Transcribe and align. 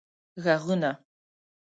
ږغونه 0.43 0.91